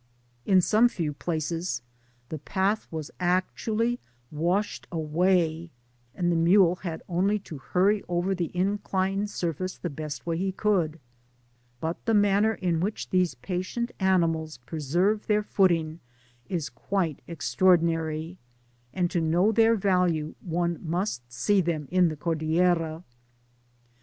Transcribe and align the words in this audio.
In 0.47 0.61
(some 0.61 0.89
few 0.89 1.13
places, 1.13 1.83
the 2.29 2.39
path 2.39 2.87
was 2.89 3.11
actually 3.19 3.99
washed 4.31 4.87
away, 4.91 5.69
and 6.15 6.31
the 6.31 6.35
mule 6.35 6.77
had 6.77 7.03
only 7.07 7.37
to 7.41 7.59
hurry 7.59 8.01
over 8.09 8.33
the 8.33 8.45
in 8.45 8.79
clined 8.79 9.29
surface 9.29 9.77
the 9.77 9.91
best 9.91 10.25
way 10.25 10.39
he 10.39 10.51
could; 10.53 10.99
but 11.79 12.03
the 12.07 12.15
man 12.15 12.41
ner 12.41 12.53
in 12.55 12.79
Mfhich 12.79 13.11
these 13.11 13.35
patient 13.35 13.91
animals 13.99 14.57
preserve 14.65 15.27
their 15.27 15.43
footing 15.43 15.99
is 16.49 16.67
quite 16.67 17.21
extraordinary, 17.27 18.39
and 18.95 19.11
to 19.11 19.21
know 19.21 19.51
their 19.51 19.77
y^Am 19.77 20.33
one 20.41 20.79
must 20.81 21.31
see 21.31 21.61
them 21.61 21.87
in 21.91 22.09
the 22.09 22.17
Cordillera. 22.17 23.03